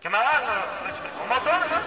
Camarade, 0.00 0.42
on 1.22 1.28
m'entend 1.28 1.50
là? 1.50 1.82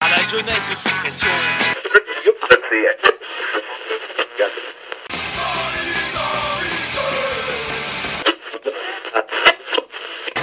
À 0.00 0.08
la 0.08 0.18
jeunesse 0.18 0.72
sous 0.74 0.94
pression. 1.00 1.28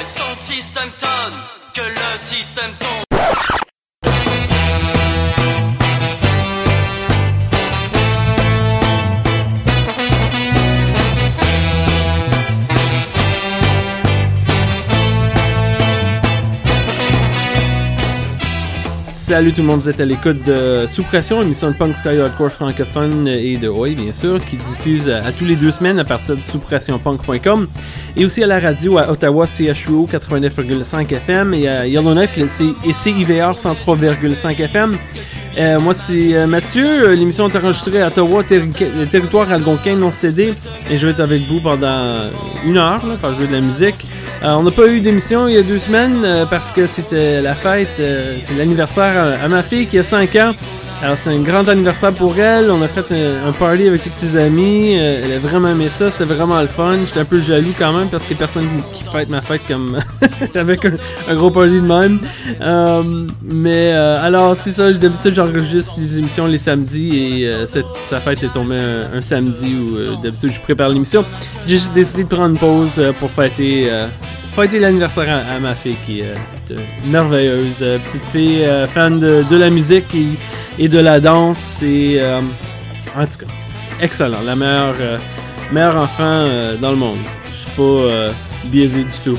Son 0.03 0.35
système 0.38 0.89
tonne, 0.99 1.39
que 1.73 1.81
le 1.81 2.17
système 2.17 2.73
tombe. 2.77 3.11
Salut 19.31 19.53
tout 19.53 19.61
le 19.61 19.67
monde, 19.67 19.79
vous 19.79 19.87
êtes 19.89 20.01
à 20.01 20.05
l'écoute 20.05 20.43
de 20.45 20.85
Sous 20.89 21.03
Pression, 21.03 21.41
émission 21.41 21.71
de 21.71 21.75
punk 21.77 21.95
sky 21.95 22.19
hardcore 22.19 22.51
francophone 22.51 23.29
et 23.29 23.55
de 23.55 23.69
Oi 23.69 23.91
bien 23.95 24.11
sûr, 24.11 24.43
qui 24.43 24.57
diffuse 24.57 25.07
à, 25.07 25.31
tous 25.31 25.45
les 25.45 25.55
deux 25.55 25.71
semaines 25.71 25.99
à 25.99 26.04
partir 26.04 26.35
de 26.35 26.41
souspressionpunk.com 26.43 27.65
et 28.17 28.25
aussi 28.25 28.43
à 28.43 28.47
la 28.47 28.59
radio 28.59 28.97
à 28.97 29.09
Ottawa 29.09 29.45
CHUO 29.47 30.09
89,5 30.11 31.13
FM 31.13 31.54
et 31.54 31.69
à 31.69 31.87
Yellowknife 31.87 32.38
et 32.38 32.91
CIVR 32.94 33.53
103,5 33.55 34.59
FM. 34.63 34.97
Moi 35.79 35.93
c'est 35.93 36.38
euh, 36.38 36.45
Mathieu, 36.45 37.13
l'émission 37.13 37.47
est 37.47 37.55
enregistrée 37.55 38.02
à 38.02 38.07
Ottawa, 38.07 38.43
terri- 38.43 38.69
territoire 39.09 39.49
algonquin 39.49 39.95
non 39.95 40.11
cédé 40.11 40.55
et 40.89 40.97
je 40.97 41.05
vais 41.07 41.13
être 41.13 41.21
avec 41.21 41.43
vous 41.43 41.61
pendant 41.61 42.29
une 42.66 42.77
heure, 42.77 43.07
là, 43.07 43.16
faire 43.17 43.31
jouer 43.33 43.47
de 43.47 43.53
la 43.53 43.61
musique. 43.61 43.95
Euh, 44.44 44.55
on 44.55 44.63
n'a 44.63 44.72
pas 44.72 44.88
eu 44.88 45.02
d'émission 45.02 45.47
il 45.47 45.53
y 45.53 45.58
a 45.58 45.61
deux 45.61 45.77
semaines 45.77 46.23
euh, 46.25 46.45
parce 46.47 46.72
que 46.72 46.88
c'était 46.88 47.41
la 47.41 47.53
fête, 47.53 47.99
euh, 47.99 48.38
c'est 48.43 48.55
l'anniversaire 48.55 49.38
à, 49.39 49.43
à 49.43 49.47
ma 49.47 49.61
fille 49.61 49.85
qui 49.85 49.99
a 49.99 50.03
5 50.03 50.35
ans. 50.38 50.53
Alors 51.03 51.17
c'est 51.17 51.31
un 51.31 51.41
grand 51.41 51.67
anniversaire 51.67 52.13
pour 52.13 52.38
elle, 52.38 52.69
on 52.69 52.80
a 52.83 52.88
fait 52.88 53.11
un, 53.11 53.52
party 53.53 53.88
avec 53.88 54.03
toutes 54.03 54.16
ses 54.16 54.38
amies, 54.38 54.99
euh, 54.99 55.21
elle 55.23 55.33
a 55.33 55.39
vraiment 55.39 55.69
aimé 55.69 55.89
ça, 55.89 56.11
c'était 56.11 56.31
vraiment 56.31 56.61
le 56.61 56.67
fun. 56.67 56.95
J'étais 57.07 57.21
un 57.21 57.25
peu 57.25 57.41
jaloux 57.41 57.73
quand 57.75 57.91
même 57.91 58.07
parce 58.07 58.23
que 58.27 58.35
personne 58.35 58.67
qui 58.94 59.03
fête 59.03 59.29
ma 59.29 59.41
fête 59.41 59.61
comme 59.67 59.97
avec 60.55 60.85
un, 60.85 61.35
gros 61.35 61.49
party 61.49 61.81
de 61.81 61.88
même. 61.88 62.19
Euh, 62.61 63.25
mais 63.41 63.94
euh, 63.95 64.23
alors 64.23 64.55
c'est 64.55 64.73
ça, 64.73 64.91
d'habitude 64.94 65.33
j'enregistre 65.33 65.94
les 65.97 66.19
émissions 66.19 66.45
les 66.45 66.59
samedis 66.59 67.17
et 67.17 67.47
euh, 67.47 67.66
cette, 67.66 67.85
sa 68.07 68.19
fête 68.19 68.44
est 68.44 68.53
tombée 68.53 68.77
un, 68.77 69.17
un 69.17 69.22
samedi 69.22 69.75
où 69.75 70.22
d'habitude 70.22 70.52
je 70.53 70.59
prépare 70.59 70.89
l'émission. 70.89 71.25
J'ai 71.66 71.79
décidé 71.95 72.25
de 72.25 72.29
prendre 72.29 72.52
une 72.52 72.59
pause 72.59 73.02
pour 73.19 73.31
fêter, 73.31 73.89
fêter 74.52 74.80
l'anniversaire 74.80 75.44
à, 75.49 75.59
ma 75.59 75.73
fille 75.75 75.95
qui 76.05 76.19
est 76.19 76.25
euh, 76.71 76.75
merveilleuse. 77.05 77.77
euh, 77.81 77.97
petite 77.99 78.25
fille 78.25 78.63
euh, 78.66 78.85
fan 78.85 79.19
de, 79.19 79.55
la 79.55 79.69
musique 79.69 80.05
et, 80.77 80.88
de 80.88 80.99
la 80.99 81.19
danse. 81.19 81.77
En 81.81 83.25
tout 83.25 83.45
cas 83.45 83.52
excellent. 84.02 84.41
La 84.45 84.55
meilleure, 84.55 84.95
meilleure 85.72 85.97
enfant 85.97 86.47
dans 86.81 86.91
le 86.91 86.97
monde. 86.97 87.19
Je 87.52 87.57
suis 87.57 87.72
pas 87.72 88.33
biaisé 88.66 89.03
du 89.03 89.17
tout. 89.23 89.38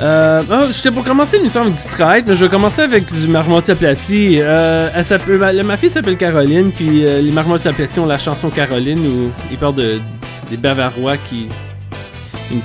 Euh, 0.00 0.42
oh, 0.50 0.90
pour 0.92 1.04
commencer 1.04 1.36
l'émission 1.36 1.60
avec 1.60 1.74
du 1.74 1.84
traite, 1.84 2.24
mais 2.26 2.34
je 2.34 2.44
vais 2.44 2.48
commencer 2.48 2.80
avec 2.80 3.12
du 3.12 3.28
marmotte 3.28 3.68
aplati. 3.68 4.40
Ma, 4.40 5.76
fille 5.76 5.90
s'appelle 5.90 6.16
Caroline, 6.16 6.70
puis 6.72 7.02
les 7.02 7.32
marmottes 7.32 7.66
aplatis 7.66 7.98
ont 7.98 8.06
la 8.06 8.18
chanson 8.18 8.48
Caroline 8.48 9.06
où 9.06 9.30
ils 9.50 9.58
parlent 9.58 9.74
de, 9.74 10.00
des 10.48 10.56
Bavarois 10.56 11.18
qui, 11.18 11.48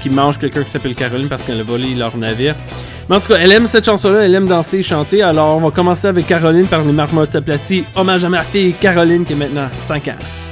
qui 0.01 0.09
mangent 0.09 0.39
quelqu'un 0.39 0.63
qui 0.63 0.69
s'appelle 0.69 0.95
Caroline 0.95 1.27
parce 1.27 1.43
qu'elle 1.43 1.59
a 1.59 1.63
volé 1.63 1.93
leur 1.93 2.17
navire. 2.17 2.55
Mais 3.09 3.15
en 3.15 3.19
tout 3.19 3.27
cas, 3.29 3.39
elle 3.39 3.51
aime 3.51 3.67
cette 3.67 3.85
chanson-là, 3.85 4.21
elle 4.21 4.33
aime 4.33 4.47
danser 4.47 4.79
et 4.79 4.83
chanter. 4.83 5.21
Alors 5.21 5.57
on 5.57 5.61
va 5.61 5.71
commencer 5.71 6.07
avec 6.07 6.27
Caroline 6.27 6.67
par 6.67 6.81
les 6.81 6.91
marmottes 6.91 7.35
aplatis. 7.35 7.85
Hommage 7.95 8.23
à 8.23 8.29
ma 8.29 8.43
fille 8.43 8.73
Caroline 8.73 9.23
qui 9.23 9.33
a 9.33 9.35
maintenant 9.35 9.69
5 9.85 10.07
ans. 10.07 10.44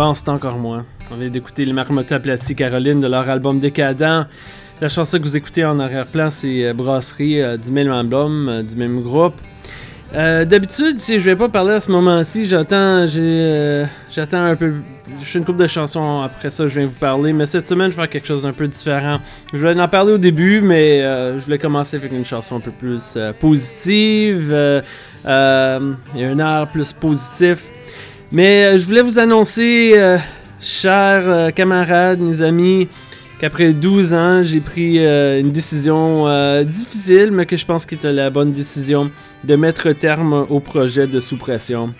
Bon, 0.00 0.14
c'est 0.14 0.30
encore 0.30 0.56
moi. 0.56 0.86
On 1.10 1.16
vient 1.16 1.28
d'écouter 1.28 1.66
les 1.66 1.74
Marmotta 1.74 2.14
Aplatis 2.14 2.54
Caroline 2.54 3.00
de 3.00 3.06
leur 3.06 3.28
album 3.28 3.60
Décadent. 3.60 4.26
La 4.80 4.88
chanson 4.88 5.18
que 5.18 5.24
vous 5.24 5.36
écoutez 5.36 5.62
en 5.62 5.78
arrière-plan, 5.78 6.30
c'est 6.30 6.64
euh, 6.64 6.72
Brasserie 6.72 7.42
euh, 7.42 7.58
du 7.58 7.70
même 7.70 7.90
album, 7.90 8.48
euh, 8.48 8.62
du 8.62 8.76
même 8.76 9.02
groupe. 9.02 9.34
D'habitude, 10.14 10.96
tu 10.96 11.00
sais, 11.00 11.20
je 11.20 11.26
vais 11.26 11.36
pas 11.36 11.50
parler 11.50 11.72
à 11.72 11.82
ce 11.82 11.90
moment-ci. 11.90 12.46
J'attends, 12.46 13.04
j'attends 13.04 14.42
un 14.42 14.56
peu. 14.56 14.72
Je 15.18 15.24
fais 15.24 15.38
une 15.38 15.44
couple 15.44 15.58
de 15.60 15.66
chansons 15.66 16.22
après 16.22 16.48
ça, 16.48 16.66
je 16.66 16.80
viens 16.80 16.88
vous 16.88 16.98
parler. 16.98 17.34
Mais 17.34 17.44
cette 17.44 17.68
semaine, 17.68 17.90
je 17.90 17.96
vais 17.96 18.04
faire 18.04 18.08
quelque 18.08 18.26
chose 18.26 18.44
d'un 18.44 18.54
peu 18.54 18.68
différent. 18.68 19.18
Je 19.52 19.58
vais 19.58 19.78
en 19.78 19.86
parler 19.86 20.14
au 20.14 20.18
début, 20.18 20.62
mais 20.62 21.02
je 21.02 21.44
voulais 21.44 21.58
commencer 21.58 21.98
avec 21.98 22.10
une 22.10 22.24
chanson 22.24 22.56
un 22.56 22.60
peu 22.60 22.72
plus 22.72 23.18
positive. 23.38 24.48
Euh, 24.50 24.80
euh, 25.26 25.92
et 26.16 26.24
un 26.24 26.38
air 26.38 26.68
plus 26.68 26.92
positif. 26.92 27.64
Mais 28.32 28.64
euh, 28.64 28.78
je 28.78 28.84
voulais 28.86 29.02
vous 29.02 29.18
annoncer, 29.18 29.92
euh, 29.94 30.16
chers 30.60 31.28
euh, 31.28 31.50
camarades, 31.50 32.20
mes 32.20 32.42
amis, 32.42 32.88
qu'après 33.40 33.72
12 33.72 34.14
ans, 34.14 34.42
j'ai 34.42 34.60
pris 34.60 34.98
une 34.98 35.50
décision 35.50 36.26
difficile, 36.64 37.30
mais 37.32 37.46
que 37.46 37.56
je 37.56 37.64
pense 37.64 37.86
qu'il 37.86 37.96
était 37.98 38.12
la 38.12 38.28
bonne 38.28 38.52
décision 38.52 39.10
de 39.44 39.56
mettre 39.56 39.90
terme 39.92 40.46
au 40.50 40.60
projet 40.60 41.06
de 41.06 41.20
sous-pression. 41.20 41.94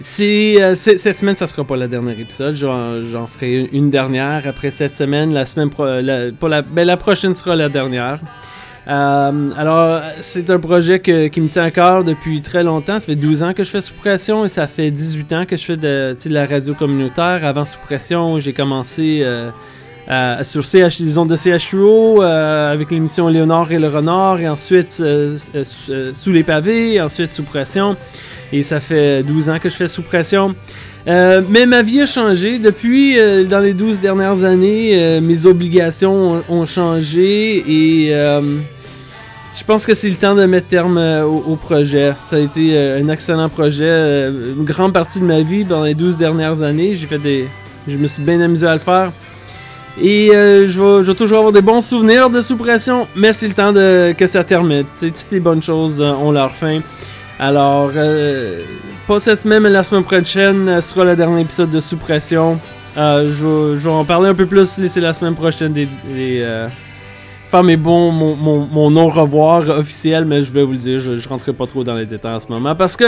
Cette 0.00 1.14
semaine, 1.14 1.36
ça 1.36 1.46
sera 1.46 1.64
pas 1.64 1.76
le 1.76 1.86
dernier 1.86 2.18
épisode. 2.18 2.54
J'en, 2.54 3.26
ferai 3.26 3.68
une 3.72 3.90
dernière 3.90 4.48
après 4.48 4.70
cette 4.70 4.96
semaine. 4.96 5.34
La 5.34 5.44
semaine 5.44 5.68
pro- 5.68 5.84
la, 5.84 6.30
la, 6.30 6.62
ben, 6.62 6.86
la 6.86 6.96
prochaine 6.96 7.34
sera 7.34 7.54
la 7.54 7.68
dernière. 7.68 8.20
Euh, 8.88 9.50
alors, 9.56 10.02
c'est 10.20 10.50
un 10.50 10.58
projet 10.58 11.00
qui 11.00 11.40
me 11.40 11.48
tient 11.48 11.64
à 11.64 11.70
cœur 11.70 12.04
depuis 12.04 12.40
très 12.40 12.62
longtemps. 12.62 12.98
Ça 12.98 13.06
fait 13.06 13.16
12 13.16 13.42
ans 13.42 13.52
que 13.52 13.64
je 13.64 13.70
fais 13.70 13.80
sous 13.80 13.94
pression 13.94 14.44
et 14.44 14.48
ça 14.48 14.66
fait 14.66 14.90
18 14.90 15.32
ans 15.32 15.46
que 15.46 15.56
je 15.56 15.64
fais 15.64 15.76
de, 15.76 16.16
la 16.26 16.46
radio 16.46 16.74
communautaire. 16.74 17.44
Avant 17.44 17.64
sous 17.64 17.78
pression, 17.80 18.38
j'ai 18.40 18.52
commencé 18.52 19.22
euh, 19.22 20.42
sur 20.42 20.64
CH, 20.64 20.98
les 20.98 21.18
ondes 21.18 21.30
de 21.30 21.36
CHUO 21.36 22.22
euh, 22.22 22.72
avec 22.72 22.90
l'émission 22.90 23.28
Léonard 23.28 23.70
et 23.70 23.78
le 23.78 23.88
Renard 23.88 24.40
et 24.40 24.48
ensuite 24.48 24.92
Sous 24.92 26.32
les 26.32 26.42
pavés, 26.42 27.00
ensuite 27.00 27.32
sous 27.34 27.44
pression. 27.44 27.96
Et 28.52 28.62
ça 28.62 28.80
fait 28.80 29.22
12 29.22 29.50
ans 29.50 29.58
que 29.60 29.68
je 29.68 29.76
fais 29.76 29.88
sous 29.88 30.02
pression. 30.02 30.54
Euh, 31.08 31.40
mais 31.48 31.66
ma 31.66 31.82
vie 31.82 32.02
a 32.02 32.06
changé 32.06 32.58
depuis, 32.58 33.18
euh, 33.18 33.44
dans 33.44 33.60
les 33.60 33.72
12 33.72 34.00
dernières 34.00 34.44
années, 34.44 34.92
euh, 34.94 35.20
mes 35.20 35.46
obligations 35.46 36.42
ont, 36.48 36.66
changé 36.66 37.64
et 37.66 38.12
je 39.58 39.64
pense 39.64 39.84
que 39.84 39.94
c'est 39.94 40.08
le 40.08 40.14
temps 40.14 40.34
de 40.34 40.44
mettre 40.46 40.68
terme 40.68 40.98
au, 40.98 41.56
projet. 41.56 42.12
Ça 42.22 42.36
a 42.36 42.38
été 42.38 42.78
un 42.78 43.08
excellent 43.08 43.48
projet, 43.48 44.28
une 44.28 44.64
grande 44.64 44.92
partie 44.92 45.20
de 45.20 45.24
ma 45.24 45.40
vie 45.42 45.64
dans 45.64 45.84
les 45.84 45.94
12 45.94 46.16
dernières 46.16 46.62
années. 46.62 46.94
J'ai 46.94 47.06
fait 47.06 47.18
des, 47.18 47.46
je 47.86 47.96
me 47.96 48.06
suis 48.06 48.22
bien 48.22 48.40
amusé 48.40 48.66
à 48.66 48.74
le 48.74 48.78
faire. 48.78 49.12
Et 50.00 50.28
je, 50.32 51.02
vais, 51.02 51.14
toujours 51.14 51.38
avoir 51.38 51.52
des 51.52 51.62
bons 51.62 51.82
souvenirs 51.82 52.30
de 52.30 52.40
sous 52.40 52.56
pression, 52.56 53.06
mais 53.14 53.32
c'est 53.32 53.48
le 53.48 53.54
temps 53.54 53.72
de, 53.72 54.14
que 54.16 54.26
ça 54.26 54.44
termine. 54.44 54.84
Toutes 54.98 55.26
les 55.30 55.40
bonnes 55.40 55.62
choses 55.62 56.00
ont 56.00 56.32
leur 56.32 56.52
fin. 56.52 56.80
Alors, 57.42 57.92
euh, 57.96 58.60
pas 59.08 59.18
cette 59.18 59.40
semaine, 59.40 59.62
mais 59.62 59.70
la 59.70 59.82
semaine 59.82 60.04
prochaine 60.04 60.68
euh, 60.68 60.82
sera 60.82 61.06
le 61.06 61.16
dernier 61.16 61.40
épisode 61.40 61.70
de 61.70 61.80
Sous 61.80 61.96
Pression. 61.96 62.60
Euh, 62.98 63.32
je, 63.32 63.78
vais, 63.78 63.88
en 63.88 64.04
parler 64.04 64.28
un 64.28 64.34
peu 64.34 64.44
plus, 64.44 64.76
laisser 64.76 65.00
la 65.00 65.14
semaine 65.14 65.34
prochaine 65.34 65.72
des, 65.72 65.88
des, 66.14 66.46
faire 67.50 67.62
mes 67.62 67.78
bons, 67.78 68.12
mon, 68.12 68.36
mon, 68.36 68.90
non-revoir 68.90 69.70
officiel, 69.70 70.26
mais 70.26 70.42
je 70.42 70.52
vais 70.52 70.62
vous 70.62 70.72
le 70.72 70.76
dire, 70.78 70.98
je, 70.98 71.16
je 71.16 71.28
rentrerai 71.30 71.54
pas 71.54 71.66
trop 71.66 71.82
dans 71.82 71.94
les 71.94 72.04
détails 72.04 72.34
en 72.34 72.40
ce 72.40 72.48
moment 72.48 72.74
parce 72.74 72.94
que 72.94 73.06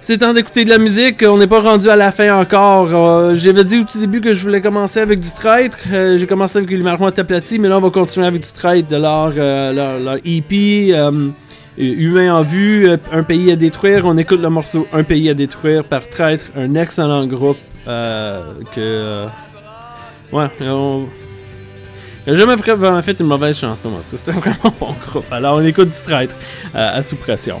c'est 0.00 0.18
temps 0.18 0.32
d'écouter 0.32 0.64
de 0.64 0.70
la 0.70 0.78
musique, 0.78 1.22
on 1.26 1.36
n'est 1.36 1.46
pas 1.46 1.60
rendu 1.60 1.90
à 1.90 1.96
la 1.96 2.12
fin 2.12 2.38
encore. 2.38 3.34
J'avais 3.34 3.64
dit 3.64 3.80
au 3.80 3.84
tout 3.84 3.98
début 3.98 4.22
que 4.22 4.32
je 4.32 4.42
voulais 4.42 4.62
commencer 4.62 5.00
avec 5.00 5.20
du 5.20 5.30
traître. 5.30 5.78
J'ai 5.90 6.26
commencé 6.26 6.58
avec 6.58 6.70
les 6.70 6.82
Marmottes 6.82 7.18
aplaties, 7.18 7.58
mais 7.58 7.68
là 7.68 7.76
on 7.76 7.80
va 7.82 7.90
continuer 7.90 8.26
avec 8.26 8.42
du 8.42 8.52
traître 8.52 8.88
de 8.88 8.96
leur, 8.96 9.32
euh, 9.36 9.72
leur, 9.72 9.98
leur 10.00 10.16
EP. 10.24 10.94
Euh, 11.78 11.82
Humain 11.82 12.34
en 12.34 12.42
vue, 12.42 12.88
euh, 12.88 12.96
Un 13.12 13.22
pays 13.22 13.50
à 13.50 13.56
détruire. 13.56 14.04
On 14.04 14.16
écoute 14.16 14.40
le 14.40 14.50
morceau 14.50 14.86
Un 14.92 15.04
pays 15.04 15.28
à 15.30 15.34
détruire 15.34 15.84
par 15.84 16.08
Traître, 16.08 16.46
un 16.56 16.74
excellent 16.74 17.26
groupe 17.26 17.58
euh, 17.88 18.52
que. 18.74 19.26
ouais, 20.32 20.48
on. 20.62 21.06
Jamais 22.26 22.56
vraiment 22.56 23.02
fait 23.02 23.20
une 23.20 23.26
mauvaise 23.26 23.58
chanson. 23.58 23.90
C'était 24.04 24.30
un 24.36 24.40
vraiment 24.40 24.74
bon 24.80 24.94
groupe. 25.06 25.30
Alors 25.30 25.56
on 25.56 25.64
écoute 25.64 25.88
du 25.88 26.02
Traître 26.02 26.34
à 26.74 27.02
sous 27.02 27.16
pression. 27.16 27.60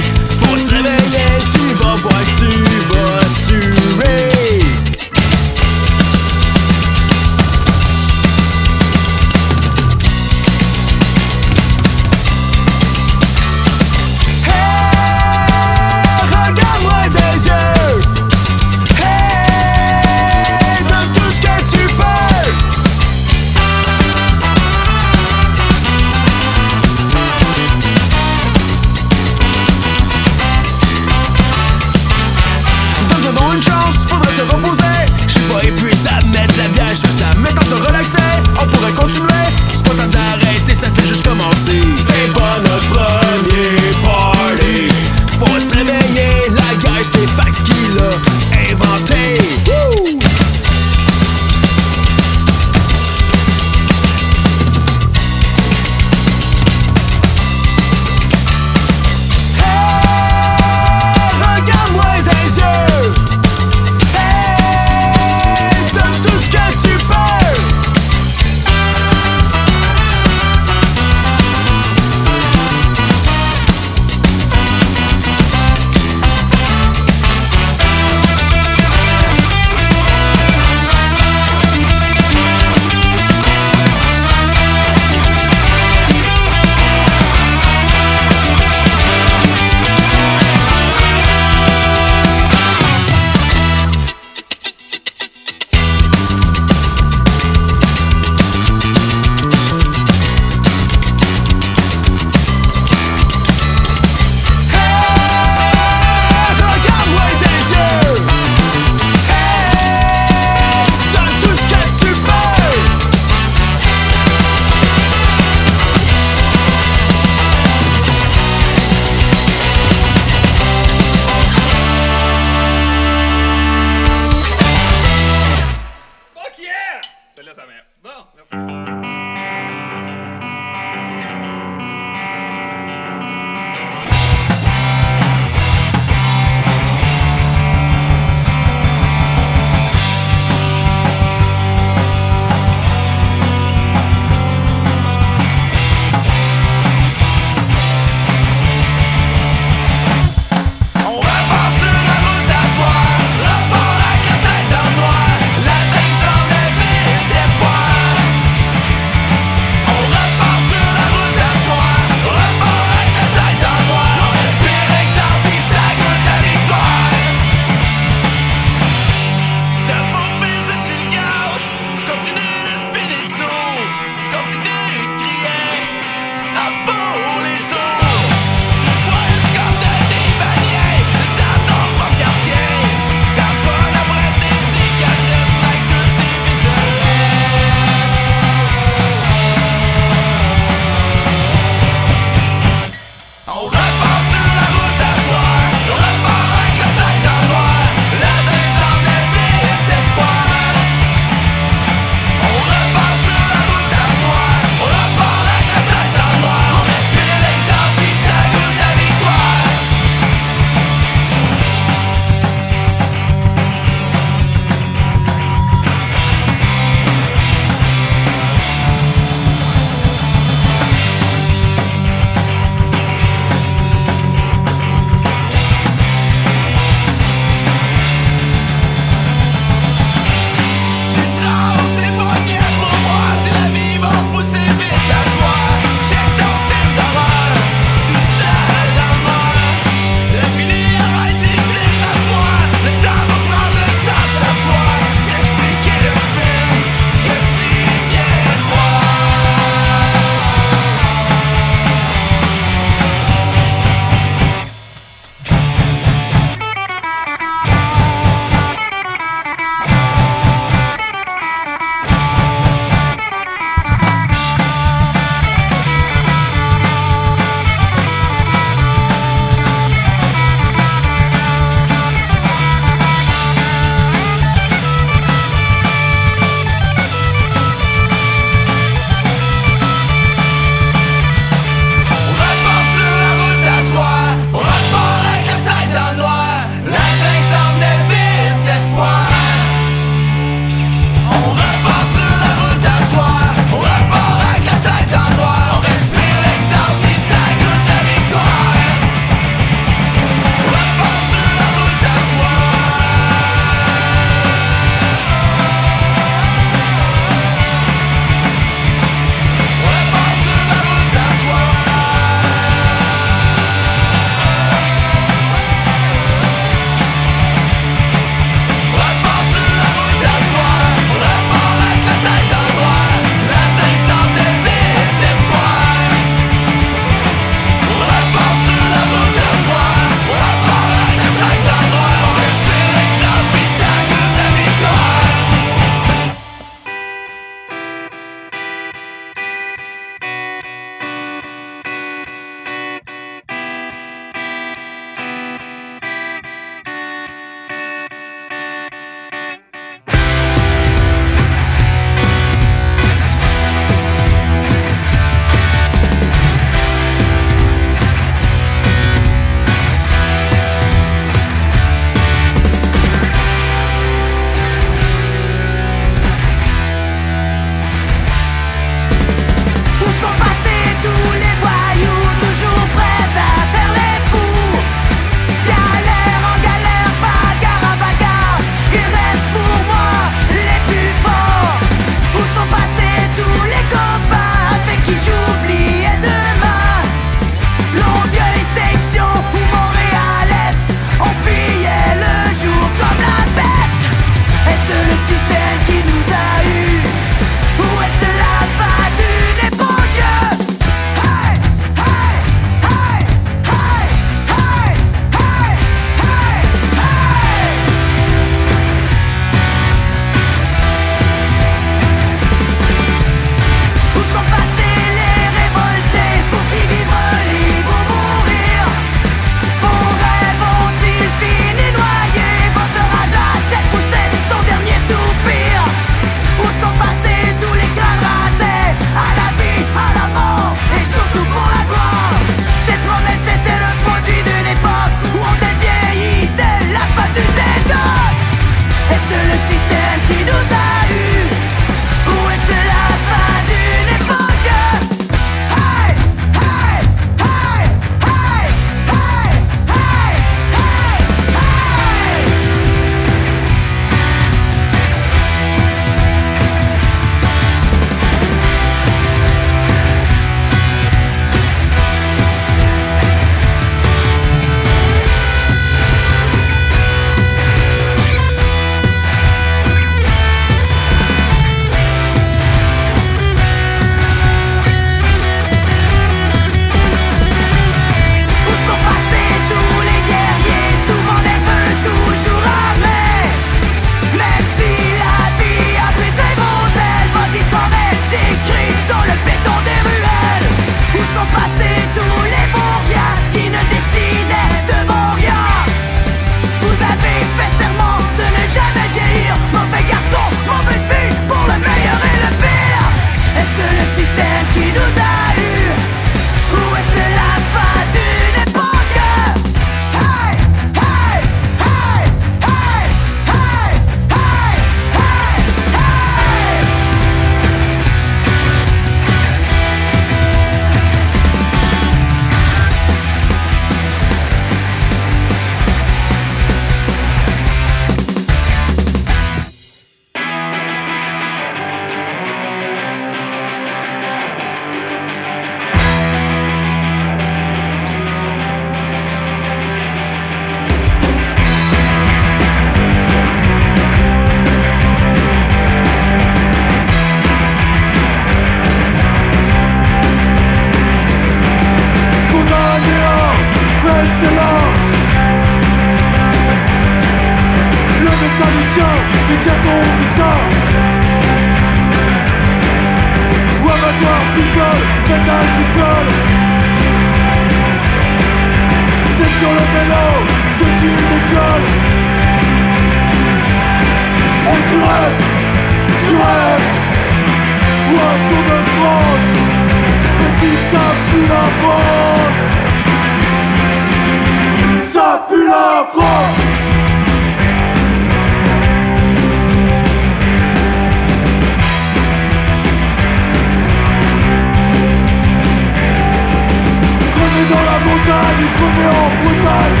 crever 598.76 599.08
en 599.22 599.28
Bretagne. 599.42 600.00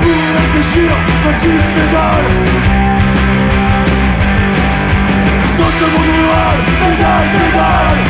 Puis 0.00 0.20
réfléchir 0.40 0.90
quand 1.22 1.36
tu 1.42 1.52
pédales. 1.74 2.30
Dans 5.58 5.72
ce 5.78 5.84
monde 5.92 6.10
rural, 6.18 6.58
pédale, 6.80 7.28
pédale. 7.36 8.00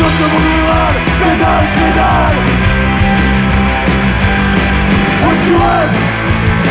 Dans 0.00 0.12
ce 0.18 0.24
monde 0.32 0.48
rural, 0.54 0.94
pédale, 1.22 1.68
pédale. 1.78 2.38
Oh 5.28 5.34
tu 5.46 5.52
rêves, 5.64 5.98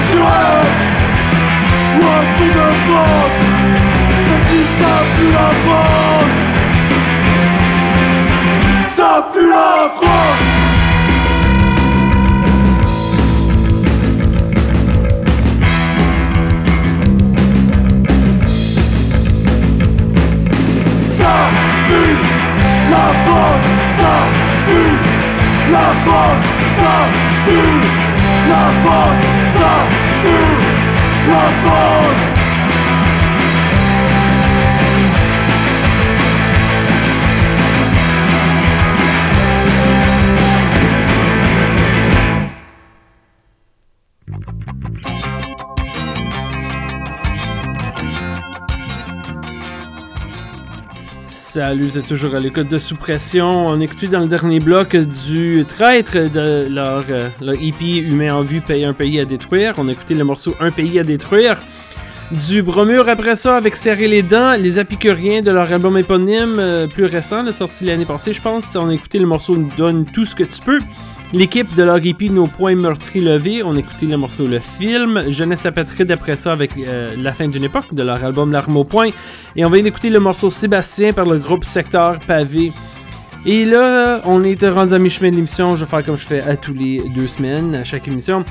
tu 0.10 0.18
rêves 0.18 0.76
Oh 1.98 2.22
tu 2.38 2.48
de 2.58 2.68
France 2.86 3.38
Même 4.28 4.44
si 4.44 4.60
ça 4.80 4.94
pue 5.18 5.32
la 5.32 5.50
France 5.64 6.45
ça 9.16 9.22
pue 9.34 9.48
la 9.48 9.90
France 9.96 10.40
Ça 21.18 21.36
pue 21.88 22.18
la 22.92 23.08
France, 23.24 23.68
ça 24.00 24.16
pue 24.68 24.98
la 25.72 25.88
France, 26.04 26.46
ça 26.76 26.96
pue 27.46 27.84
la 28.50 28.66
France, 28.84 29.22
ça 29.58 29.74
pue 30.24 30.56
la 31.30 31.46
France. 31.64 32.35
Salut, 51.56 51.90
c'est 51.90 52.02
toujours 52.02 52.36
à 52.36 52.42
l'écoute 52.42 52.68
de 52.68 52.78
Sous-Pression. 52.78 53.68
On 53.68 53.80
écoutait 53.80 54.10
dans 54.10 54.20
le 54.20 54.28
dernier 54.28 54.60
bloc 54.60 54.94
du 54.98 55.64
traître 55.66 56.16
de 56.16 56.68
leur, 56.70 57.06
euh, 57.10 57.30
leur 57.40 57.56
EP 57.56 57.96
Humain 57.96 58.36
en 58.36 58.42
vue, 58.42 58.60
paye 58.60 58.84
un 58.84 58.92
pays 58.92 59.22
à 59.22 59.26
détruire. 59.26 59.74
On 59.78 59.88
a 59.88 59.94
écouté 59.94 60.16
le 60.16 60.26
morceau 60.26 60.54
Un 60.60 60.72
pays 60.72 61.00
à 61.00 61.06
détruire. 61.06 61.62
Du 62.30 62.62
Bromure 62.62 63.08
après 63.08 63.38
ça 63.38 63.56
avec 63.56 63.78
Serrer 63.78 64.10
les 64.10 64.22
dents, 64.22 64.58
les 64.60 64.80
Apicuriens 64.80 65.42
de 65.42 65.52
leur 65.52 65.72
album 65.72 65.98
éponyme 65.98 66.60
euh, 66.60 66.88
plus 66.88 67.06
récent, 67.06 67.42
là, 67.42 67.54
sorti 67.54 67.86
l'année 67.86 68.04
passée, 68.04 68.34
je 68.34 68.42
pense. 68.42 68.76
On 68.76 68.90
a 68.90 68.94
écouté 68.94 69.18
le 69.18 69.26
morceau 69.26 69.56
Donne 69.78 70.04
tout 70.04 70.26
ce 70.26 70.36
que 70.36 70.44
tu 70.44 70.60
peux. 70.60 70.80
L'équipe 71.36 71.76
de 71.76 71.84
leur 71.84 71.98
EP 71.98 72.30
Nos 72.30 72.48
points 72.48 72.76
meurtris 72.76 73.20
levés, 73.20 73.62
on 73.62 73.76
a 73.76 73.80
écouté 73.80 74.06
le 74.06 74.16
morceau 74.16 74.48
Le 74.48 74.60
Film. 74.60 75.26
Jeunesse 75.28 75.66
apatride 75.66 76.10
après 76.10 76.38
ça 76.38 76.54
avec 76.54 76.72
euh, 76.78 77.14
La 77.18 77.34
fin 77.34 77.50
d'une 77.50 77.66
époque 77.66 77.94
de 77.94 78.04
leur 78.04 78.24
album 78.24 78.54
L'arme 78.54 78.78
au 78.78 78.86
point. 78.86 79.10
Et 79.58 79.66
on 79.66 79.70
vient 79.70 79.84
d'écouter 79.84 80.10
le 80.10 80.22
morceau 80.22 80.50
Sébastien 80.50 81.12
par 81.12 81.26
le 81.26 81.38
groupe 81.38 81.66
Secteur 81.66 82.22
Pavé. 82.22 82.72
Et 83.46 83.66
là, 83.66 84.22
on 84.24 84.46
est 84.46 84.66
rendu 84.66 84.94
à 84.94 84.98
mi-chemin 84.98 85.30
de 85.32 85.36
l'émission. 85.36 85.76
Je 85.76 85.84
vais 85.84 85.90
faire 85.90 86.06
comme 86.06 86.18
je 86.18 86.26
fais 86.26 86.40
à 86.40 86.56
tous 86.56 86.74
les 86.74 87.04
deux 87.14 87.28
semaines, 87.28 87.76
à 87.76 87.84
chaque 87.84 88.08
émission. 88.08 88.46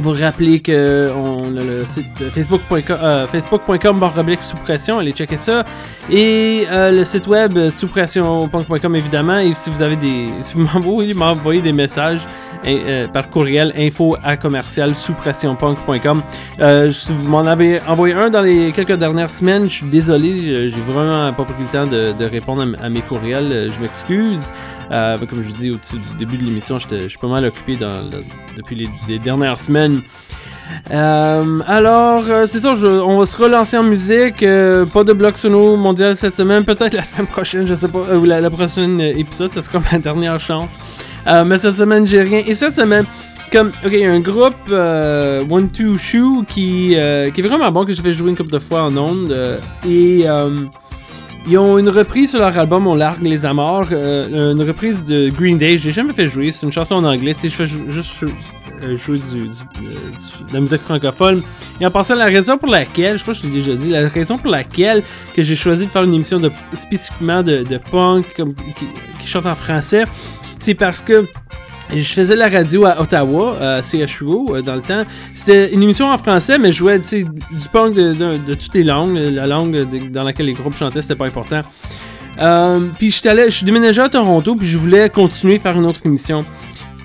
Vous 0.00 0.12
rappelez 0.12 0.60
que 0.60 1.12
on 1.12 1.56
a 1.56 1.64
le 1.64 1.84
site 1.84 2.30
facebook.com 2.30 2.98
euh, 3.02 3.26
facebook.com 3.26 4.00
sous 4.40 4.56
pression, 4.56 5.00
allez 5.00 5.10
checker 5.10 5.38
ça. 5.38 5.64
Et 6.08 6.66
euh, 6.70 6.92
le 6.92 7.04
site 7.04 7.26
web 7.26 7.56
euh, 7.56 7.70
sous 7.70 7.88
pression.com 7.88 8.94
évidemment. 8.94 9.38
Et 9.38 9.54
si 9.54 9.70
vous 9.70 9.82
avez 9.82 9.96
des. 9.96 10.28
Si 10.48 10.54
vous 10.54 10.62
m'envoyez, 10.62 11.12
m'envoyez 11.12 11.60
des 11.60 11.72
messages 11.72 12.26
euh, 12.66 13.06
par 13.06 13.30
courriel 13.30 13.72
info 13.76 14.16
à 14.24 14.36
commercial 14.36 14.94
sous 14.94 15.14
pressionpunk.com. 15.14 16.22
Euh, 16.60 16.90
si 16.90 17.12
vous 17.12 17.28
m'en 17.28 17.46
avez 17.46 17.80
envoyé 17.86 18.14
un 18.14 18.30
dans 18.30 18.42
les 18.42 18.72
quelques 18.72 18.96
dernières 18.96 19.30
semaines, 19.30 19.68
je 19.68 19.76
suis 19.76 19.86
désolé, 19.86 20.30
euh, 20.30 20.70
j'ai 20.70 20.80
vraiment 20.80 21.32
pas 21.32 21.44
pris 21.44 21.62
le 21.62 21.68
temps 21.68 21.86
de, 21.86 22.12
de 22.12 22.24
répondre 22.24 22.66
à, 22.82 22.88
mes 22.88 23.00
courriels, 23.00 23.70
je 23.72 23.80
m'excuse. 23.80 24.50
Euh, 24.90 25.18
comme 25.28 25.42
je 25.42 25.52
dis 25.52 25.70
au 25.70 25.78
début 26.18 26.38
de 26.38 26.44
l'émission, 26.44 26.78
je 26.78 27.08
suis 27.08 27.18
pas 27.18 27.28
mal 27.28 27.44
occupé 27.44 27.78
depuis 28.56 28.88
les, 29.06 29.18
dernières 29.18 29.58
semaines. 29.58 30.02
Euh, 30.90 31.60
alors, 31.66 32.24
euh, 32.28 32.46
c'est 32.46 32.60
ça, 32.60 32.74
on 32.74 33.18
va 33.18 33.26
se 33.26 33.36
relancer 33.36 33.76
en 33.76 33.82
musique. 33.82 34.40
pas 34.40 35.04
de 35.04 35.12
bloc 35.12 35.38
sono 35.38 35.76
mondial 35.76 36.16
cette 36.16 36.36
semaine, 36.36 36.64
peut-être 36.64 36.94
la 36.94 37.02
semaine 37.02 37.26
prochaine, 37.26 37.66
je 37.66 37.74
sais 37.74 37.88
pas, 37.88 38.16
ou 38.16 38.24
la, 38.24 38.50
prochaine 38.50 39.00
épisode, 39.00 39.52
ça 39.52 39.62
sera 39.62 39.80
ma 39.92 39.98
dernière 39.98 40.40
chance. 40.40 40.78
Mais 41.26 41.58
cette 41.58 41.76
semaine, 41.76 42.06
j'ai 42.06 42.22
rien. 42.22 42.42
Et 42.46 42.54
cette 42.54 42.72
semaine, 42.72 43.04
comme, 43.52 43.68
ok, 43.84 43.92
il 43.92 44.00
y 44.00 44.06
a 44.06 44.12
un 44.12 44.20
groupe, 44.20 44.70
One 44.70 45.68
Two 45.68 45.98
Shoe, 45.98 46.44
qui, 46.48 46.94
est 46.94 47.42
vraiment 47.42 47.70
bon, 47.70 47.84
que 47.84 47.92
je 47.92 48.00
vais 48.00 48.14
jouer 48.14 48.30
une 48.30 48.36
couple 48.36 48.52
de 48.52 48.58
fois 48.58 48.84
en 48.84 48.96
ondes. 48.96 49.36
et 49.86 50.24
ils 51.46 51.58
ont 51.58 51.78
une 51.78 51.88
reprise 51.88 52.30
sur 52.30 52.40
leur 52.40 52.56
album 52.58 52.86
On 52.86 52.94
largue 52.94 53.22
les 53.22 53.44
amours, 53.44 53.86
euh, 53.92 54.52
une 54.52 54.62
reprise 54.62 55.04
de 55.04 55.30
Green 55.30 55.56
Day. 55.58 55.78
J'ai 55.78 55.92
jamais 55.92 56.12
fait 56.12 56.28
jouer, 56.28 56.52
c'est 56.52 56.66
une 56.66 56.72
chanson 56.72 56.96
en 56.96 57.04
anglais. 57.04 57.34
Je 57.42 57.48
fais 57.48 57.66
juste 57.66 58.24
euh, 58.82 58.96
jouer 58.96 59.20
euh, 59.34 59.46
de 60.48 60.52
la 60.52 60.60
musique 60.60 60.82
francophone. 60.82 61.42
Et 61.80 61.86
en 61.86 61.90
passant, 61.90 62.16
la 62.16 62.26
raison 62.26 62.58
pour 62.58 62.68
laquelle, 62.68 63.14
je 63.14 63.18
sais 63.18 63.24
pas 63.24 63.34
si 63.34 63.42
je 63.42 63.46
l'ai 63.46 63.54
déjà 63.54 63.74
dit, 63.74 63.90
la 63.90 64.08
raison 64.08 64.38
pour 64.38 64.50
laquelle 64.50 65.02
que 65.34 65.42
j'ai 65.42 65.56
choisi 65.56 65.86
de 65.86 65.90
faire 65.90 66.02
une 66.02 66.14
émission 66.14 66.38
de, 66.38 66.50
spécifiquement 66.74 67.42
de, 67.42 67.78
punk 67.90 68.26
comme, 68.36 68.54
qui 69.18 69.26
chante 69.26 69.46
en 69.46 69.54
français, 69.54 70.04
c'est 70.58 70.74
parce 70.74 71.02
que 71.02 71.26
je 71.94 72.12
faisais 72.12 72.36
la 72.36 72.48
radio 72.48 72.84
à 72.84 73.00
Ottawa, 73.00 73.58
à 73.60 73.82
CHUO, 73.82 74.56
euh, 74.56 74.62
dans 74.62 74.74
le 74.74 74.82
temps. 74.82 75.04
C'était 75.34 75.72
une 75.72 75.82
émission 75.82 76.10
en 76.10 76.18
français, 76.18 76.58
mais 76.58 76.72
je 76.72 76.78
jouais 76.78 76.98
du 76.98 77.24
punk 77.72 77.94
de, 77.94 78.54
toutes 78.54 78.74
les 78.74 78.84
langues. 78.84 79.16
La 79.16 79.46
langue 79.46 79.86
dans 80.10 80.22
laquelle 80.22 80.46
les 80.46 80.52
groupes 80.52 80.76
chantaient, 80.76 81.02
c'était 81.02 81.16
pas 81.16 81.26
important. 81.26 81.62
Euh, 82.40 82.88
puis 82.98 83.10
je 83.10 83.50
suis 83.50 83.64
déménagé 83.64 84.00
à 84.00 84.08
Toronto, 84.08 84.54
puis 84.54 84.66
je 84.66 84.78
voulais 84.78 85.08
continuer 85.08 85.56
à 85.56 85.58
faire 85.58 85.76
une 85.76 85.86
autre 85.86 86.00
émission. 86.04 86.44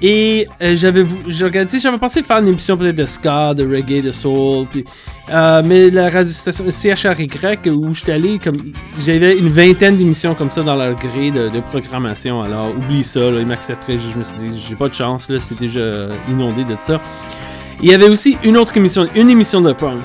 Et 0.05 0.45
euh, 0.61 0.75
j'avais 0.75 1.05
j'avais 1.27 1.97
pensé 1.97 2.21
faire 2.23 2.39
une 2.39 2.49
émission 2.49 2.75
peut-être 2.75 2.97
de 2.97 3.05
ska, 3.05 3.53
de 3.53 3.63
reggae, 3.63 4.03
de 4.03 4.11
soul, 4.11 4.67
puis, 4.69 4.83
euh, 5.29 5.61
mais 5.63 5.89
la 5.89 6.09
radiostation 6.09 6.65
CHRY 6.69 7.29
où 7.69 7.93
j'étais 7.93 8.11
allé, 8.11 8.37
comme 8.37 8.57
j'avais 8.99 9.37
une 9.37 9.47
vingtaine 9.47 9.95
d'émissions 9.95 10.35
comme 10.35 10.49
ça 10.49 10.61
dans 10.61 10.75
leur 10.75 10.95
gré 10.95 11.31
de, 11.31 11.57
programmation. 11.61 12.41
Alors 12.41 12.71
oublie 12.75 13.05
ça, 13.05 13.21
ils 13.21 13.45
m'accepteraient. 13.45 13.97
Je 13.97 14.17
me 14.17 14.23
suis 14.23 14.49
dit, 14.49 14.65
j'ai 14.67 14.75
pas 14.75 14.89
de 14.89 14.93
chance, 14.93 15.31
c'est 15.39 15.57
déjà 15.57 15.79
euh, 15.79 16.13
inondé 16.29 16.65
de 16.65 16.75
ça. 16.81 16.99
Il 17.81 17.89
y 17.89 17.93
avait 17.93 18.09
aussi 18.09 18.37
une 18.43 18.57
autre 18.57 18.75
émission, 18.75 19.05
une 19.15 19.29
émission 19.29 19.61
de 19.61 19.71
punk 19.71 20.03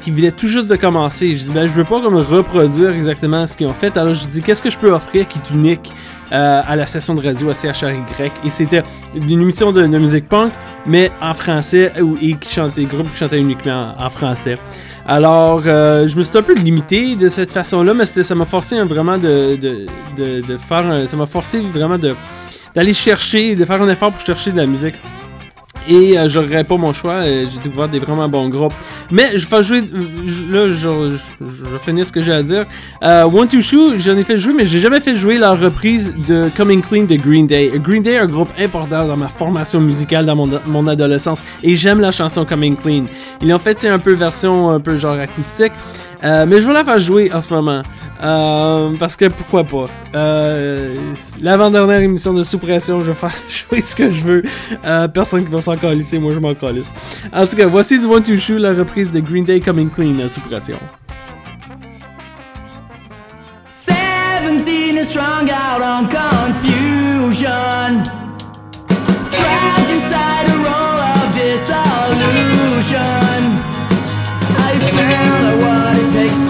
qui 0.00 0.10
venait 0.10 0.30
tout 0.30 0.46
juste 0.48 0.66
de 0.68 0.76
commencer. 0.76 1.34
Je 1.36 1.44
dis, 1.44 1.52
ben, 1.52 1.66
je 1.66 1.72
veux 1.72 1.84
pas 1.84 2.00
comme 2.00 2.16
reproduire 2.16 2.90
exactement 2.90 3.46
ce 3.46 3.56
qu'ils 3.56 3.66
ont 3.66 3.74
fait. 3.74 3.96
Alors, 3.96 4.14
je 4.14 4.26
dis, 4.26 4.40
qu'est-ce 4.42 4.62
que 4.62 4.70
je 4.70 4.78
peux 4.78 4.90
offrir 4.92 5.28
qui 5.28 5.38
est 5.38 5.50
unique 5.50 5.92
euh, 6.32 6.62
à 6.66 6.74
la 6.76 6.86
station 6.86 7.14
de 7.14 7.22
radio 7.22 7.50
à 7.50 7.54
CHRY? 7.54 7.98
Et 8.44 8.50
c'était 8.50 8.82
une 9.14 9.30
émission 9.42 9.72
de, 9.72 9.82
de 9.86 9.98
musique 9.98 10.28
punk, 10.28 10.52
mais 10.86 11.10
en 11.20 11.34
français, 11.34 11.92
ou- 12.02 12.16
et 12.20 12.34
qui 12.34 12.52
chantait, 12.54 12.84
groupe 12.84 13.10
qui 13.12 13.16
chantait 13.18 13.38
uniquement 13.38 13.94
en, 13.98 14.08
français. 14.10 14.58
Alors, 15.06 15.62
euh, 15.66 16.06
je 16.06 16.16
me 16.16 16.22
suis 16.22 16.36
un 16.38 16.42
peu 16.42 16.54
limité 16.54 17.16
de 17.16 17.28
cette 17.28 17.50
façon-là, 17.52 17.92
mais 17.94 18.06
ça 18.06 18.34
m'a 18.34 18.44
forcé 18.44 18.76
hein, 18.76 18.84
vraiment 18.86 19.18
de, 19.18 19.56
de, 19.56 19.86
de, 20.16 20.40
de 20.46 20.56
faire 20.56 20.86
un- 20.86 21.06
Ça 21.06 21.16
m'a 21.16 21.26
forcé 21.26 21.60
vraiment 21.60 21.98
d'aller 22.74 22.94
chercher, 22.94 23.54
de 23.54 23.64
faire 23.64 23.82
un 23.82 23.88
effort 23.88 24.12
pour 24.12 24.24
chercher 24.24 24.52
de 24.52 24.56
la 24.58 24.66
musique. 24.66 24.94
Et 25.90 26.16
euh, 26.16 26.28
je 26.28 26.38
regrette 26.38 26.68
pas 26.68 26.76
mon 26.76 26.92
choix, 26.92 27.14
euh, 27.14 27.46
j'ai 27.52 27.58
découvert 27.58 27.88
des 27.88 27.98
vraiment 27.98 28.28
bons 28.28 28.48
groupes. 28.48 28.72
Mais 29.10 29.36
je 29.36 29.44
vais 29.48 29.62
jouer, 29.64 29.80
là 30.48 30.68
je, 30.68 30.88
vais 30.88 31.78
finir 31.84 32.06
ce 32.06 32.12
que 32.12 32.22
j'ai 32.22 32.32
à 32.32 32.44
dire. 32.44 32.64
Euh, 33.02 33.24
One 33.24 33.48
Two 33.48 33.60
Shoe, 33.60 33.98
j'en 33.98 34.16
ai 34.16 34.22
fait 34.22 34.36
jouer, 34.36 34.52
mais 34.56 34.66
j'ai 34.66 34.78
jamais 34.78 35.00
fait 35.00 35.16
jouer 35.16 35.36
leur 35.36 35.58
reprise 35.58 36.14
de 36.28 36.48
Coming 36.56 36.80
Clean 36.80 37.02
de 37.06 37.16
Green 37.16 37.48
Day. 37.48 37.72
Green 37.82 38.04
Day 38.04 38.12
est 38.12 38.18
un 38.18 38.26
groupe 38.26 38.50
important 38.56 39.04
dans 39.04 39.16
ma 39.16 39.28
formation 39.28 39.80
musicale 39.80 40.26
dans 40.26 40.36
mon, 40.36 40.48
mon 40.64 40.86
adolescence, 40.86 41.42
et 41.64 41.74
j'aime 41.74 41.98
la 41.98 42.12
chanson 42.12 42.44
Coming 42.44 42.76
Clean. 42.76 43.06
Ils 43.42 43.48
l'ont 43.48 43.58
fait, 43.58 43.76
c'est 43.80 43.88
un 43.88 43.98
peu 43.98 44.12
version 44.12 44.70
un 44.70 44.78
peu 44.78 44.96
genre 44.96 45.18
acoustique, 45.18 45.72
euh, 46.22 46.46
mais 46.46 46.60
je 46.60 46.66
vais 46.66 46.74
la 46.74 46.84
faire 46.84 46.98
jouer 46.98 47.32
en 47.32 47.40
ce 47.40 47.52
moment. 47.52 47.82
Euh, 48.22 48.94
parce 48.98 49.16
que 49.16 49.26
pourquoi 49.26 49.64
pas. 49.64 49.86
Euh, 50.14 50.94
L'avant-dernière 51.40 52.00
émission 52.00 52.34
de 52.34 52.42
Sous-Pression, 52.42 53.00
je 53.00 53.06
vais 53.06 53.14
faire 53.14 53.34
jouer 53.48 53.80
ce 53.80 53.96
que 53.96 54.10
je 54.10 54.20
veux. 54.20 54.42
Personne 55.14 55.44
qui 55.44 55.50
va 55.50 55.60
s'en 55.60 55.76
calisser, 55.76 56.18
moi 56.18 56.32
je 56.34 56.38
m'en 56.38 56.54
calisse. 56.54 56.92
En 57.32 57.46
tout 57.46 57.56
cas, 57.56 57.66
voici 57.66 57.98
du 57.98 58.06
One 58.06 58.22
Two 58.22 58.36
Shoe, 58.36 58.58
la 58.58 58.72
reprise 58.72 59.10
de 59.10 59.20
Green 59.20 59.44
Day 59.44 59.60
Coming 59.60 59.90
Clean 59.90 60.18
à 60.18 60.28
Sous-Pression. 60.28 60.78
17 64.58 64.96
is 64.96 65.08
strung 65.08 65.48
out 65.50 65.80
on 65.80 66.06
confusion. 66.08 67.40
Inside 69.88 70.48
a 70.48 70.56
of. 70.56 71.30
I 74.52 75.26
it 75.26 75.29
takes 76.20 76.49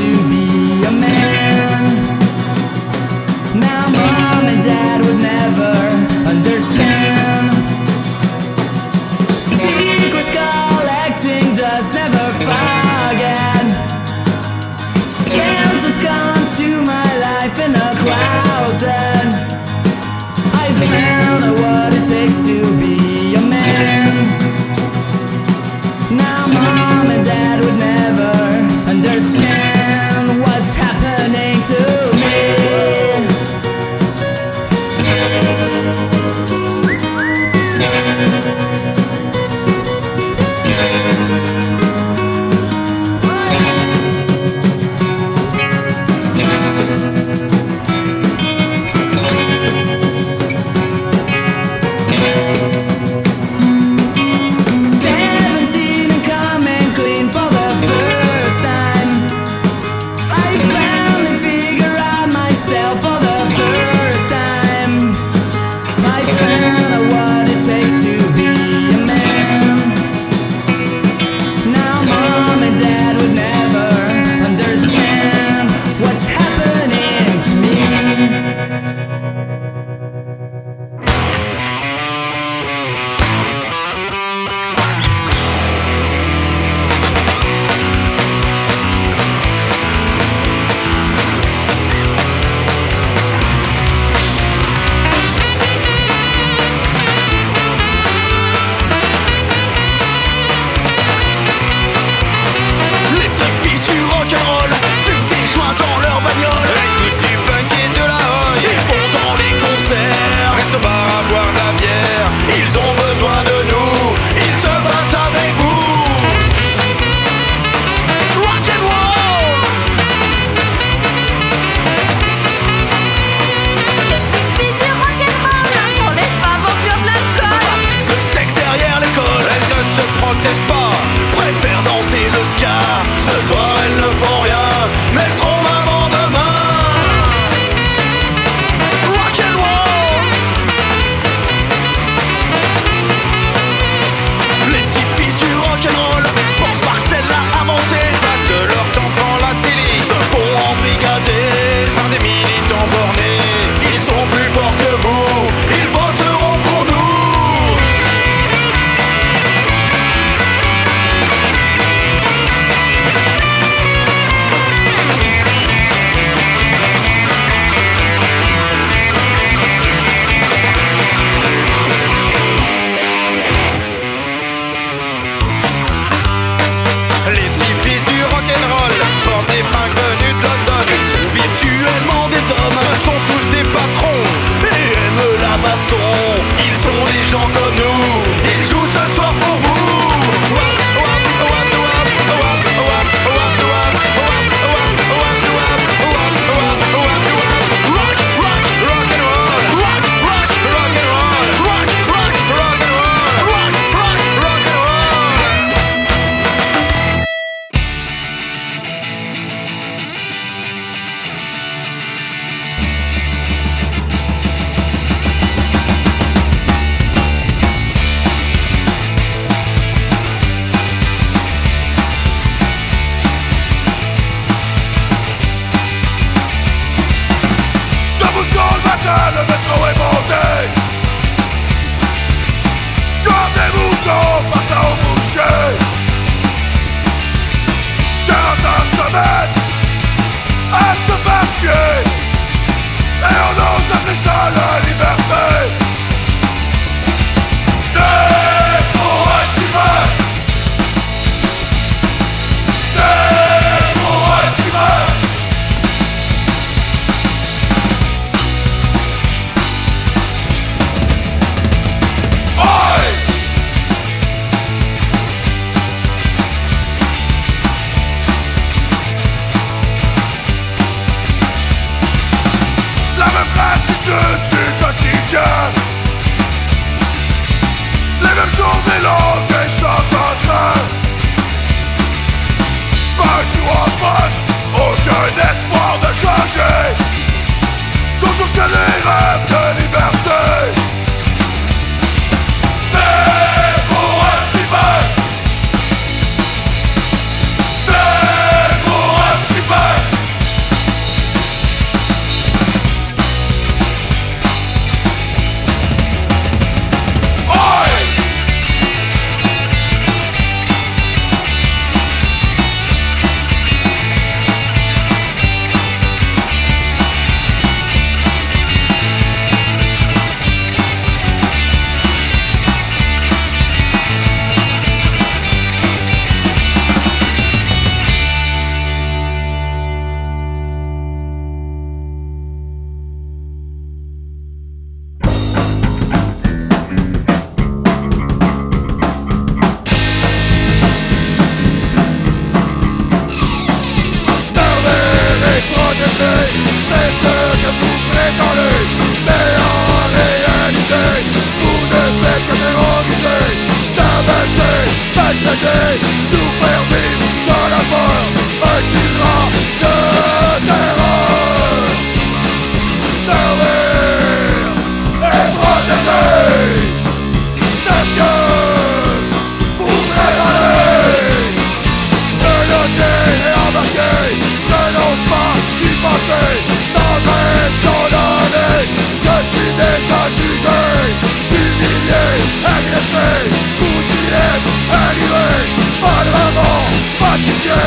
laissez 382.93 383.51
Tous 383.78 384.07
y 384.16 384.26
est 384.47 384.62
allurés 385.03 385.66
Pas 386.03 386.20
de 386.26 386.30
maman, 386.38 386.76
pas 387.20 387.36
de 387.38 387.43
pitié 387.45 387.82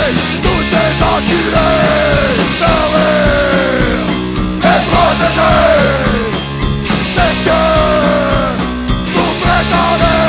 Tous 0.45 0.65
des 0.75 0.93
enculés 1.13 2.39
Servir 2.59 3.03
et 4.71 4.81
protéger 4.91 5.59
C'est 7.15 7.33
ce 7.37 7.43
que 7.47 7.61
vous 9.13 9.33
prétendez 9.41 10.21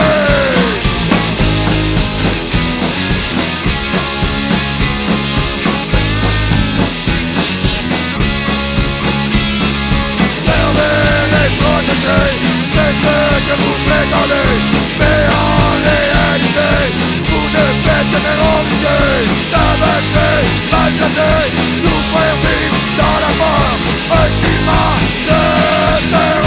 Servez 10.45 11.31
et 11.41 11.51
protéger 11.61 12.54
ce 13.03 13.17
que 13.47 13.55
vous 13.63 13.77
prétendez 13.87 14.51
Mais 14.99 15.21
en 15.45 15.71
réalité 15.89 16.71
Vous 17.29 17.47
ne 17.57 17.65
faites 17.85 18.09
que 18.13 18.21
terroriser 18.27 19.15
Tabasser, 19.53 20.39
maltraiter 20.73 21.45
Nous 21.85 22.03
faire 22.13 22.37
vivre 22.45 22.81
dans 23.01 23.19
la 23.25 23.33
mort 23.41 23.79
Un 24.11 24.29
climat 24.41 24.95
de 25.29 26.11
terreur. 26.11 26.44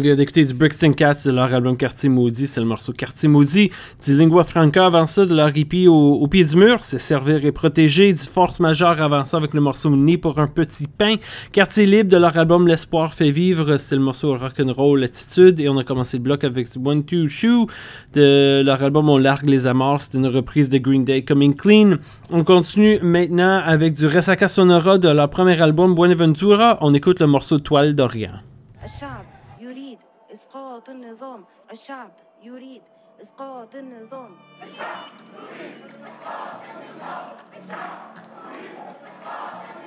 vient 0.00 0.14
d'écouter 0.14 0.44
du 0.44 0.54
Brixton 0.54 0.92
Cats 0.92 1.22
de 1.26 1.30
leur 1.30 1.52
album 1.52 1.76
Quartier 1.76 2.08
Maudit. 2.08 2.46
C'est 2.46 2.60
le 2.60 2.66
morceau 2.66 2.92
Quartier 2.92 3.28
Maudit 3.28 3.70
du 4.04 4.16
Lingua 4.16 4.44
Franca 4.44 4.86
avant 4.86 5.06
ça, 5.06 5.26
de 5.26 5.34
leur 5.34 5.56
hippie 5.56 5.88
au, 5.88 6.26
pied 6.26 6.44
du 6.44 6.56
mur. 6.56 6.78
C'est 6.82 6.98
Servir 6.98 7.44
et 7.44 7.52
protéger 7.52 8.12
du 8.12 8.22
Force 8.22 8.60
Majeure 8.60 9.00
avant 9.02 9.24
ça 9.24 9.36
avec 9.36 9.54
le 9.54 9.60
morceau 9.60 9.90
Né 9.90 10.16
pour 10.16 10.38
un 10.38 10.46
petit 10.46 10.86
pain. 10.86 11.16
Quartier 11.52 11.86
Libre 11.86 12.10
de 12.10 12.16
leur 12.16 12.36
album 12.36 12.66
L'espoir 12.66 13.12
fait 13.12 13.30
vivre. 13.30 13.76
C'est 13.76 13.94
le 13.94 14.00
morceau 14.00 14.36
Rock'n'Roll 14.36 15.04
Attitude. 15.04 15.60
Et 15.60 15.68
on 15.68 15.76
a 15.76 15.84
commencé 15.84 16.16
le 16.16 16.22
bloc 16.22 16.44
avec 16.44 16.68
One 16.82 17.04
Two 17.04 17.28
Shoe 17.28 17.66
de 18.14 18.62
leur 18.64 18.82
album 18.82 19.08
On 19.08 19.18
largue 19.18 19.48
les 19.48 19.66
amours. 19.66 20.00
C'est 20.00 20.16
une 20.16 20.26
reprise 20.26 20.70
de 20.70 20.78
Green 20.78 21.04
Day 21.04 21.22
Coming 21.22 21.54
Clean. 21.54 21.96
On 22.30 22.44
continue 22.44 22.98
maintenant 23.02 23.60
avec 23.64 23.94
du 23.94 24.06
Resaca 24.06 24.48
Sonora 24.48 24.98
de 24.98 25.08
leur 25.08 25.28
premier 25.28 25.60
album 25.60 25.94
Buenaventura. 25.94 26.78
On 26.80 26.94
écoute 26.94 27.20
le 27.20 27.26
morceau 27.26 27.58
Toile 27.58 27.94
d'Orient. 27.94 28.40
إسقاط 30.80 30.90
النظام. 30.90 31.44
الشعب 31.72 32.10
يريد 32.42 32.82
إسقاط 33.20 33.76
النظام. 33.76 34.36
الشعب 34.62 35.12
يريد 35.34 35.84
اسقاط 35.84 36.62
النظام 36.64 37.40
الشعب 37.52 38.16
يريد 38.54 38.78
اسقاط 38.78 39.62
النظام 39.66 39.79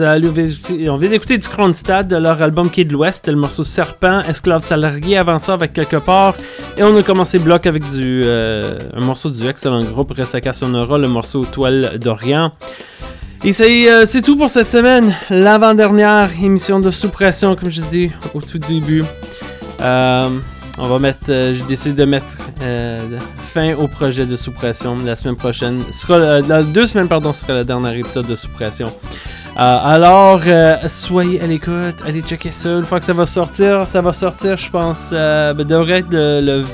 On 0.00 0.96
vient 0.96 1.10
d'écouter- 1.10 1.38
du 1.38 1.48
Kronstadt 1.48 2.08
de 2.08 2.16
leur 2.16 2.40
album 2.42 2.70
est 2.80 2.84
de 2.84 2.92
l'Ouest, 2.92 3.28
le 3.28 3.36
morceau 3.36 3.64
Serpent, 3.64 4.20
Esclave 4.22 4.64
salarié, 4.64 5.18
avant 5.18 5.38
avec 5.48 5.72
quelque 5.72 5.96
part. 5.96 6.34
Et 6.76 6.82
on 6.82 6.94
a 6.96 7.02
commencé 7.02 7.38
bloc 7.38 7.66
avec 7.66 7.82
du, 7.90 8.22
euh, 8.24 8.78
un 8.94 9.00
morceau 9.00 9.30
du 9.30 9.46
excellent 9.48 9.84
groupe 9.84 10.12
Resaca 10.16 10.52
Sonora, 10.52 10.98
le 10.98 11.08
morceau 11.08 11.44
Toile 11.44 11.98
d'Orient. 11.98 12.52
Et 13.42 13.52
c'est 13.52 13.90
euh, 13.90 14.04
c'est 14.06 14.20
tout 14.22 14.36
pour 14.36 14.50
cette 14.50 14.70
semaine, 14.70 15.14
l'avant-dernière 15.30 16.30
émission 16.42 16.78
de 16.78 16.90
sous-pression, 16.90 17.56
comme 17.56 17.70
je 17.70 17.80
dis 17.80 18.10
au 18.34 18.40
tout 18.42 18.58
début. 18.58 19.04
Euh, 19.80 20.28
on 20.80 20.88
va 20.88 20.98
mettre, 20.98 21.28
euh, 21.28 21.54
j'ai 21.54 21.62
décidé 21.64 21.94
de 21.94 22.04
mettre 22.04 22.38
euh, 22.62 23.18
fin 23.42 23.74
au 23.74 23.86
projet 23.86 24.24
de 24.24 24.34
sous-pression 24.34 24.96
la 25.04 25.14
semaine 25.14 25.36
prochaine. 25.36 25.84
Sera, 25.92 26.40
la, 26.40 26.62
deux 26.62 26.86
semaines, 26.86 27.08
pardon, 27.08 27.32
sera 27.32 27.52
le 27.54 27.64
dernier 27.64 27.98
épisode 27.98 28.26
de 28.26 28.34
sous-pression. 28.34 28.86
Euh, 28.86 29.78
alors, 29.82 30.40
euh, 30.46 30.76
soyez 30.88 31.40
à 31.42 31.46
l'écoute, 31.46 31.96
allez 32.06 32.22
checker 32.22 32.50
ça. 32.50 32.78
Une 32.78 32.84
fois 32.84 32.98
que 32.98 33.04
ça 33.04 33.12
va 33.12 33.26
sortir, 33.26 33.86
ça 33.86 34.00
va 34.00 34.12
sortir, 34.12 34.56
je 34.56 34.70
pense, 34.70 35.10
ben, 35.10 35.54
devrait 35.64 35.98
être 35.98 36.10
le, 36.10 36.40
le, 36.40 36.64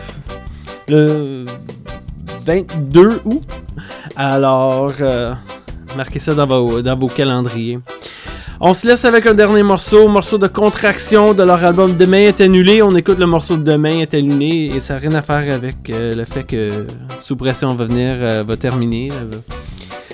le 0.88 1.44
22 2.44 3.20
août. 3.24 3.42
Alors, 4.14 4.92
marquez 5.96 6.20
ça 6.20 6.34
dans 6.34 6.46
vos, 6.46 6.80
dans 6.80 6.96
vos 6.96 7.09
calendriers. 7.09 7.80
On 8.59 8.72
se 8.72 8.86
laisse 8.86 9.04
avec 9.04 9.26
un 9.26 9.34
dernier 9.34 9.62
morceau, 9.62 10.09
morceau 10.09 10.38
de 10.38 10.46
contraction 10.46 11.34
de 11.34 11.42
leur 11.42 11.62
album 11.62 11.94
Demain 11.94 12.20
est 12.20 12.40
annulé. 12.40 12.80
On 12.80 12.96
écoute 12.96 13.18
le 13.18 13.26
morceau 13.26 13.59
de 13.59 13.62
Demain 13.62 14.00
est 14.00 14.14
annulé 14.14 14.72
et 14.74 14.80
ça 14.80 14.94
n'a 14.94 15.00
rien 15.00 15.14
à 15.14 15.20
faire 15.20 15.54
avec 15.54 15.90
euh, 15.90 16.14
le 16.14 16.24
fait 16.24 16.44
que 16.44 16.86
Sous 17.18 17.36
pression 17.36 17.74
va 17.74 17.84
venir, 17.84 18.14
euh, 18.14 18.44
va 18.46 18.57
terminer. 18.57 19.12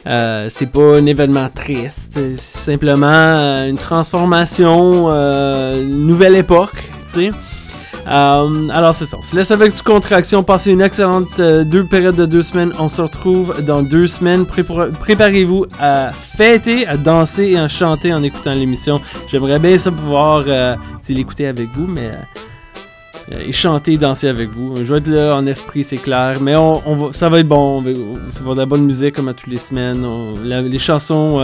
Euh, 0.07 0.49
c'est 0.51 0.67
pas 0.67 0.97
un 0.97 1.07
événement 1.07 1.49
triste, 1.55 2.15
c'est 2.15 2.37
simplement 2.37 3.65
une 3.65 3.79
transformation, 3.79 5.09
une 5.09 6.07
nouvelle 6.09 6.35
époque, 6.35 6.91
tu 7.13 7.29
sais. 7.29 7.31
Euh, 8.07 8.69
alors 8.71 8.95
c'est 8.95 9.07
ça, 9.07 9.17
on 9.19 9.23
se 9.23 9.37
laisse 9.37 9.53
avec 9.53 9.73
du 9.75 9.81
contraction, 9.83 10.43
passez 10.43 10.73
une 10.73 10.81
excellente 10.81 11.39
euh, 11.39 11.63
deux 11.63 11.85
périodes 11.85 12.17
de 12.17 12.27
deux 12.27 12.43
semaines, 12.43 12.73
on 12.81 12.89
se 12.89 13.01
retrouve 13.01 13.63
dans 13.65 13.81
deux 13.83 14.09
semaines, 14.09 14.43
Prépa- 14.43 14.91
préparez-vous 14.91 15.67
à 15.79 16.11
fêter, 16.11 16.85
à 16.87 16.97
danser 16.97 17.51
et 17.51 17.59
à 17.59 17.69
chanter 17.69 18.13
en 18.13 18.23
écoutant 18.25 18.55
l'émission. 18.55 19.01
J'aimerais 19.31 19.61
bien 19.61 19.79
ça 19.79 19.93
pouvoir 19.93 20.43
euh, 20.49 20.75
l'écouter 21.09 21.47
avec 21.47 21.69
vous, 21.75 21.87
mais... 21.87 22.11
euh, 23.31 23.39
et 23.39 23.53
chanter, 23.53 23.97
danser 23.97 24.27
avec 24.29 24.51
vous. 24.51 24.75
Je 24.77 24.83
vais 24.93 24.99
être 24.99 25.07
là 25.07 25.37
en 25.37 25.47
esprit, 25.47 25.85
c'est 25.85 25.97
clair. 25.97 26.39
Mais 26.41 26.57
on, 26.57 26.73
va, 26.97 27.13
ça 27.13 27.29
va 27.29 27.39
être 27.39 27.47
bon. 27.47 27.83
Ça 28.31 28.41
va 28.41 28.41
avoir 28.41 28.55
de 28.57 28.61
la 28.61 28.67
bonne 28.67 28.85
musique 28.85 29.15
comme 29.15 29.29
à 29.29 29.33
toutes 29.33 29.47
les 29.47 29.57
semaines. 29.59 30.05
Les 30.43 30.79
chansons 30.81 31.41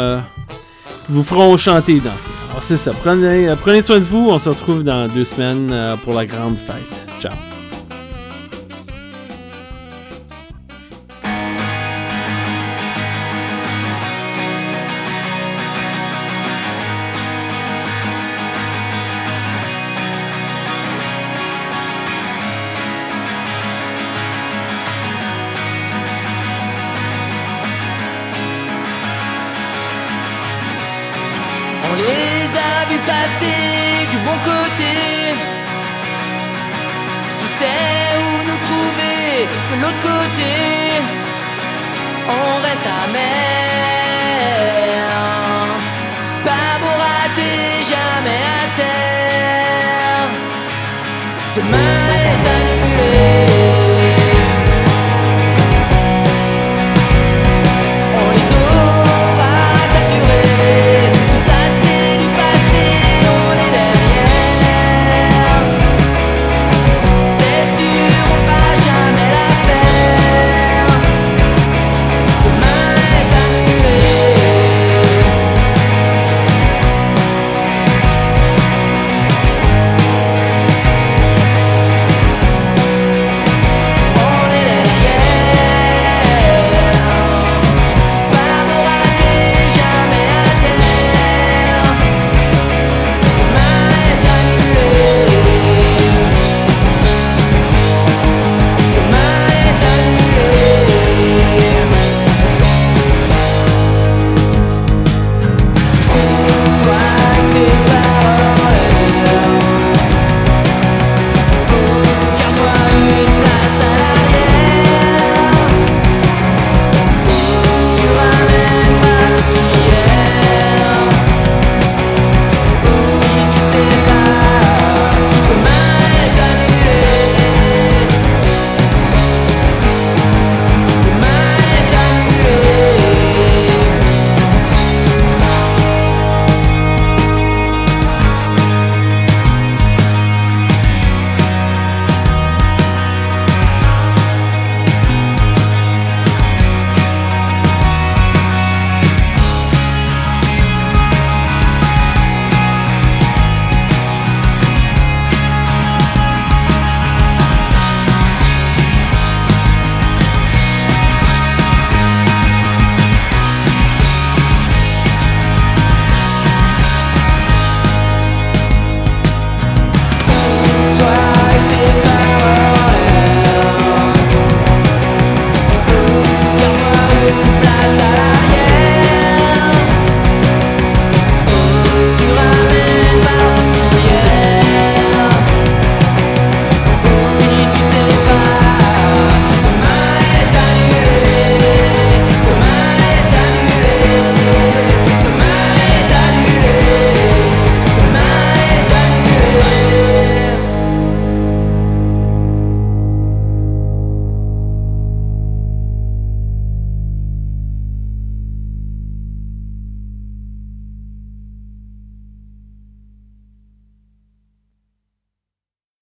vous 1.09 1.23
feront 1.23 1.57
chanter 1.57 1.97
et 1.97 2.01
danser. 2.01 2.31
Alors 2.51 2.63
c'est 2.63 2.79
ça. 2.79 2.93
Prenez, 2.93 3.49
euh, 3.49 3.57
prenez 3.57 3.83
soin 3.83 3.99
de 3.99 4.05
vous. 4.05 4.29
On 4.31 4.39
se 4.39 4.49
retrouve 4.49 4.85
dans 4.85 5.09
deux 5.09 5.25
semaines 5.25 5.71
euh, 5.73 5.97
pour 5.97 6.15
la 6.15 6.27
grande 6.27 6.59
fête. 6.59 7.07
Ciao. 7.21 7.48